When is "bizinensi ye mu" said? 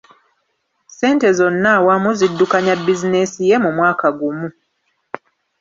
2.85-3.69